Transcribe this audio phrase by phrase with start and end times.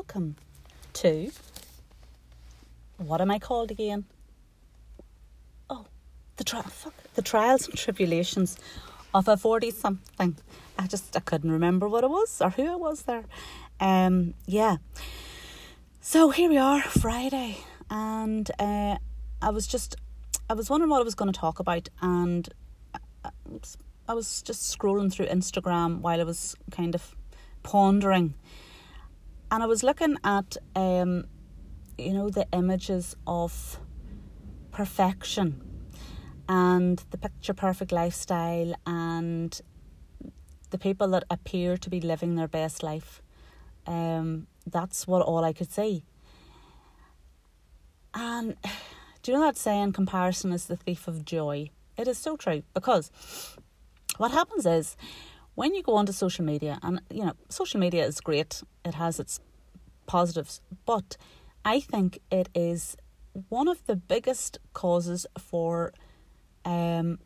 [0.00, 0.34] welcome
[0.94, 1.30] to
[2.96, 4.06] what am I called again?
[5.68, 5.84] Oh,
[6.38, 8.56] the tri- fuck, the trials and tribulations
[9.12, 10.38] of a forty something.
[10.78, 13.24] I just I couldn't remember what it was or who it was there.
[13.78, 14.78] Um, yeah.
[16.00, 17.58] So here we are, Friday,
[17.90, 18.96] and uh,
[19.42, 19.96] I was just
[20.48, 22.48] I was wondering what I was going to talk about, and
[23.22, 23.30] I,
[24.08, 27.14] I was just scrolling through Instagram while I was kind of
[27.62, 28.32] pondering,
[29.50, 31.24] and I was looking at um,
[32.00, 33.78] you know, the images of
[34.70, 35.62] perfection
[36.48, 39.60] and the picture perfect lifestyle and
[40.70, 43.22] the people that appear to be living their best life.
[43.86, 46.04] Um, that's what all I could see.
[48.14, 48.56] And
[49.22, 51.70] do you know that saying, comparison is the thief of joy?
[51.96, 53.10] It is so true because
[54.16, 54.96] what happens is
[55.60, 59.20] when you go onto social media, and you know, social media is great, it has
[59.20, 59.40] its
[60.06, 61.18] positives, but
[61.66, 62.96] I think it is
[63.50, 65.92] one of the biggest causes for
[66.64, 67.18] um,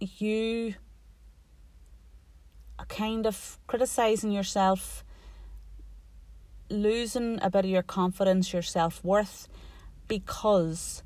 [0.00, 0.74] you
[2.88, 5.02] kind of criticizing yourself,
[6.68, 9.48] losing a bit of your confidence, your self worth,
[10.08, 11.02] because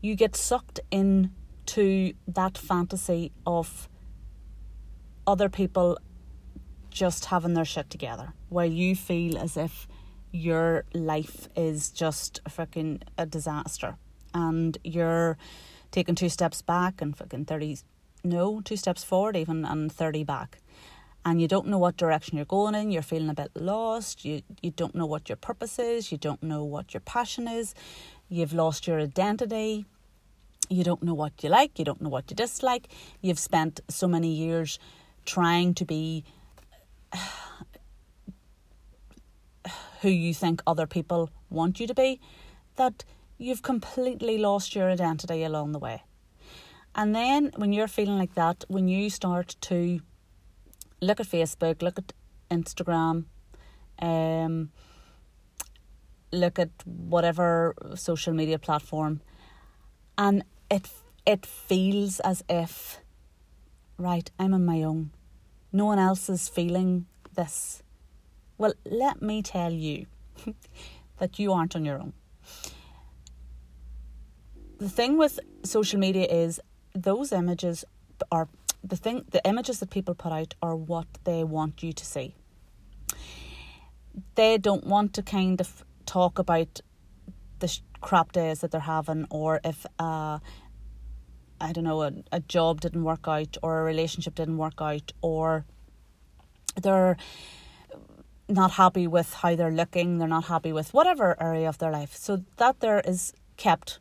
[0.00, 3.88] you get sucked into that fantasy of
[5.26, 5.98] other people
[6.90, 9.86] just having their shit together, where you feel as if
[10.32, 13.96] your life is just a freaking a disaster
[14.32, 15.36] and you're
[15.90, 17.78] taking two steps back and fucking 30
[18.22, 20.58] no two steps forward even and 30 back.
[21.24, 24.40] And you don't know what direction you're going in you're feeling a bit lost you
[24.62, 27.74] you don't know what your purpose is you don't know what your passion is
[28.28, 29.84] you've lost your identity
[30.70, 32.88] you don't know what you like you don't know what you dislike
[33.20, 34.78] you've spent so many years
[35.24, 36.24] trying to be
[40.00, 42.20] who you think other people want you to be,
[42.76, 43.04] that
[43.38, 46.02] you've completely lost your identity along the way.
[46.94, 50.00] And then when you're feeling like that, when you start to
[51.00, 52.12] look at Facebook, look at
[52.50, 53.26] Instagram,
[54.00, 54.70] um,
[56.32, 59.20] look at whatever social media platform,
[60.16, 60.88] and it
[61.26, 63.00] it feels as if,
[64.00, 65.10] right, I'm on my own.
[65.72, 67.82] No one else is feeling this.
[68.58, 70.06] Well, let me tell you
[71.18, 72.12] that you aren't on your own.
[74.78, 76.60] The thing with social media is
[76.94, 77.84] those images
[78.32, 78.48] are
[78.82, 82.34] the thing the images that people put out are what they want you to see.
[84.34, 86.80] They don't want to kind of talk about
[87.58, 90.38] the crap days that they're having or if uh
[91.60, 95.12] I don't know, a, a job didn't work out or a relationship didn't work out
[95.20, 95.64] or
[96.80, 97.16] they're
[98.48, 102.14] not happy with how they're looking, they're not happy with whatever area of their life.
[102.14, 104.00] So that there is kept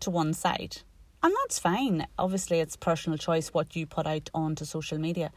[0.00, 0.78] to one side.
[1.22, 2.06] And that's fine.
[2.18, 5.30] Obviously, it's personal choice what you put out onto social media.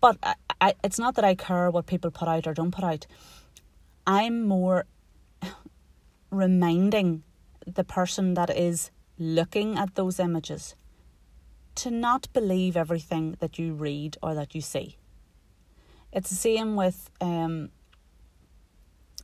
[0.00, 2.84] But I, I, it's not that I care what people put out or don't put
[2.84, 3.06] out.
[4.06, 4.86] I'm more
[6.30, 7.22] reminding
[7.66, 10.74] the person that is looking at those images
[11.74, 14.96] to not believe everything that you read or that you see.
[16.12, 17.70] It's the same with um,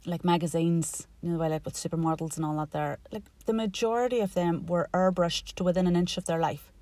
[0.07, 2.73] like magazines, you know, like with supermodels and all that.
[2.73, 6.73] There, like the majority of them were airbrushed to within an inch of their life,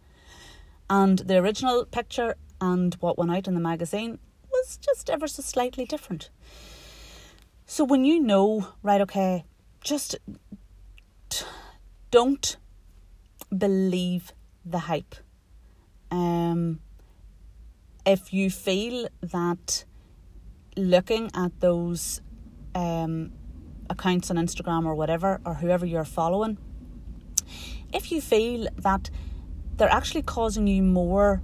[0.90, 4.18] and the original picture and what went out in the magazine
[4.50, 6.30] was just ever so slightly different.
[7.64, 9.44] So when you know, right, okay,
[9.80, 10.16] just
[12.10, 12.56] don't
[13.56, 14.32] believe
[14.64, 15.14] the hype.
[16.10, 16.80] Um,
[18.06, 19.84] if you feel that
[20.76, 22.20] looking at those
[22.74, 23.32] um,
[23.90, 26.58] accounts on Instagram or whatever, or whoever you're following,
[27.92, 29.10] if you feel that
[29.76, 31.42] they're actually causing you more,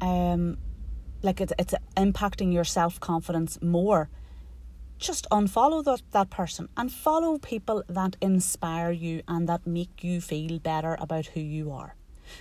[0.00, 0.58] um,
[1.22, 4.08] like it's, it's impacting your self confidence more,
[4.98, 10.20] just unfollow that, that person and follow people that inspire you and that make you
[10.20, 11.94] feel better about who you are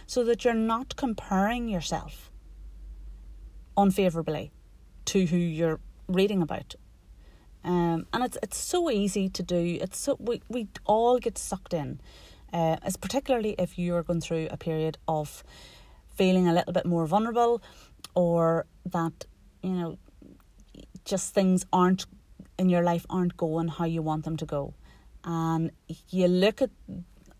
[0.05, 2.31] so that you're not comparing yourself
[3.75, 4.51] unfavorably
[5.05, 6.75] to who you're reading about.
[7.63, 9.77] Um, and it's it's so easy to do.
[9.81, 12.01] It's so we, we all get sucked in,
[12.51, 15.43] uh, as particularly if you're going through a period of
[16.13, 17.61] feeling a little bit more vulnerable,
[18.15, 19.25] or that
[19.61, 19.97] you know,
[21.05, 22.05] just things aren't
[22.57, 24.73] in your life aren't going how you want them to go,
[25.23, 25.71] and
[26.09, 26.69] you look at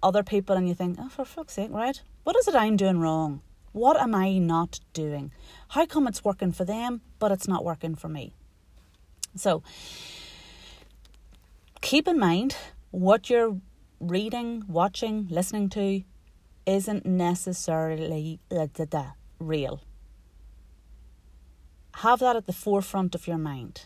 [0.01, 2.01] other people and you think, oh, for fuck's sake, right?
[2.24, 3.42] What is it I'm doing wrong?
[3.71, 5.31] What am I not doing?
[5.69, 8.33] How come it's working for them, but it's not working for me?
[9.36, 9.63] So
[11.81, 12.56] keep in mind
[12.92, 13.59] what you're
[14.00, 16.04] reading, watching, listening to
[16.66, 18.68] isn't necessarily uh,
[19.39, 19.81] real.
[21.95, 23.86] Have that at the forefront of your mind.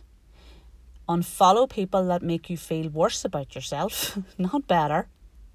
[1.08, 5.08] Unfollow people that make you feel worse about yourself, not better,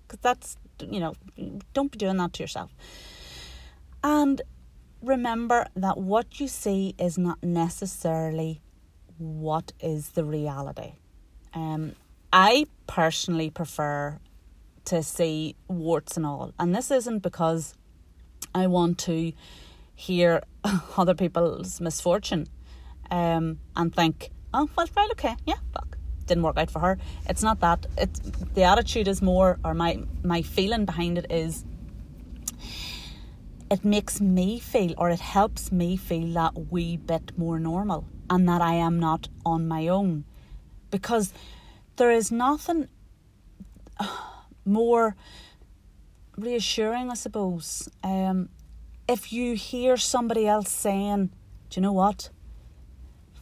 [0.03, 1.15] because that's, you know,
[1.75, 2.75] don't be doing that to yourself.
[4.03, 4.43] And
[5.03, 8.61] remember that what you see is not necessarily
[9.19, 10.95] what is the reality.
[11.55, 11.95] Um,
[12.33, 14.19] I personally prefer
[14.87, 17.75] to see warts and all, and this isn't because
[18.55, 19.33] I want to
[19.95, 20.43] hear
[20.97, 22.49] other people's misfortune
[23.11, 25.97] um, and think, oh, well, right, okay, yeah, fuck,
[26.27, 26.99] didn't work out for her.
[27.29, 27.87] It's not that.
[27.99, 28.21] It's
[28.55, 31.65] the attitude is more, or my my feeling behind it is
[33.73, 38.47] it makes me feel or it helps me feel that wee bit more normal and
[38.47, 40.25] that I am not on my own.
[40.91, 41.33] Because
[41.97, 42.89] there is nothing
[44.67, 45.17] more
[46.37, 47.89] reassuring, I suppose.
[48.05, 48.51] Um,
[49.09, 51.31] if you hear somebody else saying,
[51.71, 52.29] Do you know what?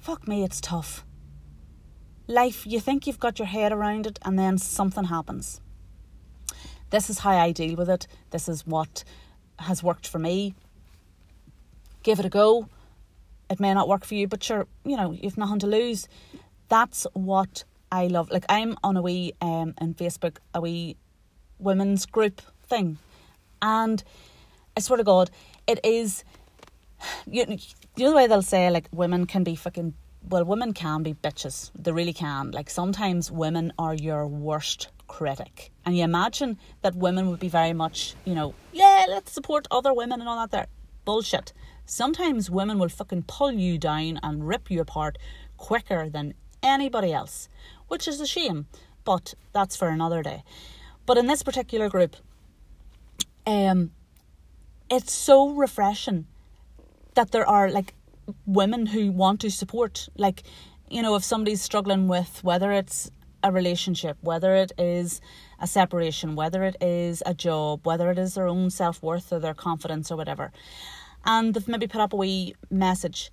[0.00, 1.04] Fuck me, it's tough.
[2.26, 5.60] Life, you think you've got your head around it, and then something happens.
[6.88, 8.06] This is how I deal with it.
[8.30, 9.04] This is what
[9.58, 10.54] has worked for me.
[12.02, 12.68] Give it a go.
[13.50, 16.08] It may not work for you, but sure, you know, you've nothing to lose.
[16.70, 18.30] That's what I love.
[18.30, 20.96] Like I'm on a wee um on Facebook, a wee
[21.58, 22.98] women's group thing.
[23.60, 24.02] And
[24.76, 25.30] I swear to God,
[25.66, 26.24] it is
[27.26, 27.46] you,
[27.96, 29.94] the way they'll say like women can be fucking
[30.28, 31.70] well, women can be bitches.
[31.74, 32.50] They really can.
[32.50, 35.70] Like sometimes women are your worst critic.
[35.84, 39.92] And you imagine that women would be very much, you know, yeah, let's support other
[39.94, 40.66] women and all that there.
[41.04, 41.52] Bullshit.
[41.86, 45.18] Sometimes women will fucking pull you down and rip you apart
[45.56, 47.48] quicker than anybody else,
[47.88, 48.66] which is a shame,
[49.04, 50.44] but that's for another day.
[51.06, 52.14] But in this particular group,
[53.46, 53.90] um,
[54.88, 56.26] it's so refreshing
[57.20, 57.92] that there are like
[58.46, 60.42] women who want to support, like,
[60.88, 63.10] you know, if somebody's struggling with whether it's
[63.42, 65.20] a relationship, whether it is
[65.58, 69.38] a separation, whether it is a job, whether it is their own self worth or
[69.38, 70.50] their confidence or whatever.
[71.26, 73.30] And they've maybe put up a wee message.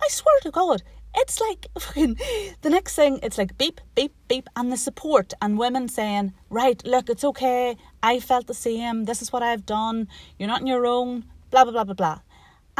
[0.00, 0.84] I swear to God,
[1.16, 1.66] it's like
[2.62, 6.80] the next thing, it's like beep, beep, beep, and the support and women saying, Right,
[6.84, 7.76] look, it's okay.
[8.04, 9.06] I felt the same.
[9.06, 10.06] This is what I've done.
[10.38, 11.24] You're not on your own.
[11.50, 12.20] Blah, blah, blah, blah, blah.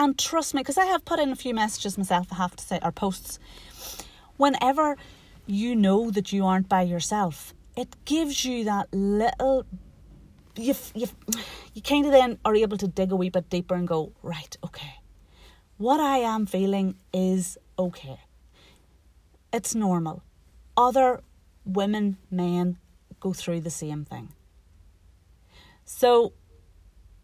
[0.01, 2.65] And trust me, because I have put in a few messages myself, I have to
[2.65, 3.39] say, or posts.
[4.39, 4.97] Whenever
[5.47, 7.53] you know that you aren't by yourself.
[7.77, 9.67] It gives you that little
[10.57, 11.07] you you
[11.75, 14.57] you kind of then are able to dig a wee bit deeper and go right
[14.65, 14.95] okay
[15.79, 18.19] what i am feeling is okay
[19.53, 20.25] it's normal
[20.77, 21.21] other
[21.65, 22.77] women men
[23.21, 24.29] go through the same thing
[25.85, 26.33] so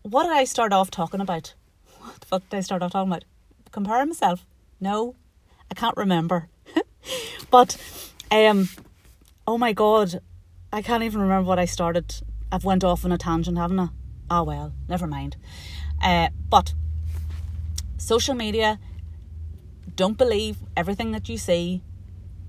[0.03, 1.55] what did i start off talking about
[2.07, 3.25] what the fuck did i start off talking about
[3.73, 4.47] compare myself
[4.81, 5.15] no
[5.71, 6.49] i can't remember
[7.51, 7.77] but
[8.31, 8.69] um,
[9.47, 10.21] oh my god,
[10.73, 12.15] I can't even remember what I started.
[12.51, 13.89] I've went off on a tangent, haven't I?
[14.31, 15.37] Oh well, never mind.
[16.03, 16.75] Uh, but
[17.97, 18.79] social media,
[19.95, 21.83] don't believe everything that you see.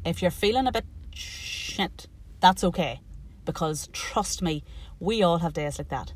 [0.06, 2.08] If you're feeling a bit shit,
[2.40, 3.02] that's okay,
[3.46, 4.64] because trust me,
[5.00, 6.14] we all have days like that.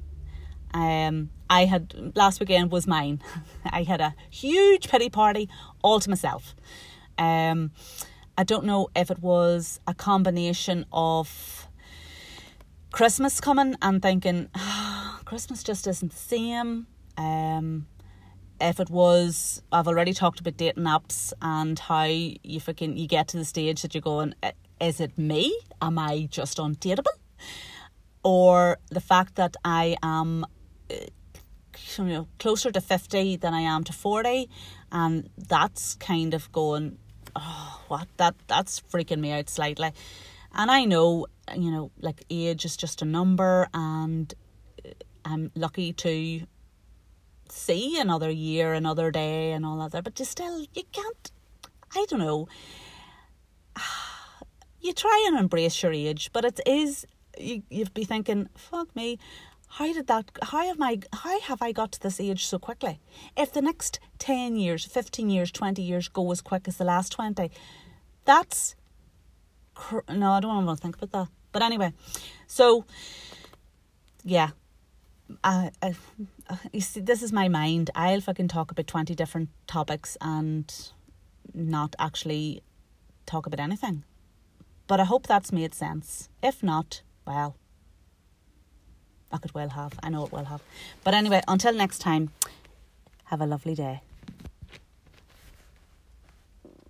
[0.73, 3.21] Um, I had last weekend was mine.
[3.65, 5.49] I had a huge pity party
[5.83, 6.55] all to myself.
[7.17, 7.71] Um,
[8.37, 11.67] I don't know if it was a combination of
[12.91, 16.87] Christmas coming and thinking, oh, Christmas just isn't the same.
[17.17, 17.87] Um,
[18.59, 23.27] if it was, I've already talked about dating apps and how you fucking you get
[23.29, 24.33] to the stage that you're going,
[24.79, 25.57] is it me?
[25.81, 27.17] Am I just undateable?
[28.23, 30.45] Or the fact that I am
[31.97, 34.49] you know closer to 50 than I am to 40
[34.91, 36.97] and that's kind of going
[37.35, 39.91] oh, what that that's freaking me out slightly.
[40.53, 44.33] And I know, you know, like age is just a number, and
[44.85, 44.89] uh,
[45.23, 46.41] I'm lucky to
[47.49, 49.91] see another year, another day, and all that.
[49.91, 51.31] There, but you still, you can't.
[51.95, 52.47] I don't know.
[54.83, 57.05] You try and embrace your age, but it is
[57.37, 57.61] you.
[57.69, 59.19] You'd be thinking, "Fuck me."
[59.71, 62.99] How did that how have my how have I got to this age so quickly?
[63.37, 67.11] If the next 10 years, 15 years, 20 years go as quick as the last
[67.13, 67.49] 20,
[68.25, 68.75] that's
[70.09, 71.27] no, I don't want to think about that.
[71.53, 71.93] But anyway,
[72.47, 72.85] so
[74.23, 74.49] yeah,
[75.43, 75.95] I, I,
[76.73, 77.91] you see, this is my mind.
[77.95, 80.71] I'll fucking talk about 20 different topics and
[81.53, 82.61] not actually
[83.25, 84.03] talk about anything.
[84.87, 86.27] But I hope that's made sense.
[86.43, 87.55] If not, well,
[89.31, 89.93] I could well have.
[90.03, 90.61] I know it will have.
[91.03, 92.31] But anyway, until next time,
[93.25, 94.01] have a lovely day.